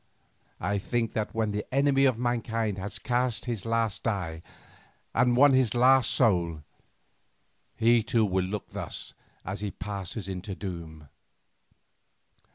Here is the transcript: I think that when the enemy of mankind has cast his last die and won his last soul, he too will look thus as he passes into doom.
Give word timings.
I 0.59 0.79
think 0.79 1.13
that 1.13 1.35
when 1.35 1.51
the 1.51 1.63
enemy 1.71 2.05
of 2.05 2.17
mankind 2.17 2.79
has 2.79 2.97
cast 2.97 3.45
his 3.45 3.67
last 3.67 4.01
die 4.01 4.41
and 5.13 5.37
won 5.37 5.53
his 5.53 5.75
last 5.75 6.09
soul, 6.09 6.63
he 7.77 8.01
too 8.01 8.25
will 8.25 8.45
look 8.45 8.71
thus 8.71 9.13
as 9.45 9.61
he 9.61 9.69
passes 9.69 10.27
into 10.27 10.55
doom. 10.55 11.07